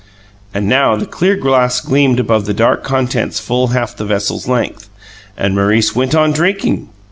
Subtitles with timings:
[0.51, 4.89] And now the clear glass gleamed above the dark contents full half the vessel's length
[5.37, 6.89] and Maurice went on drinking!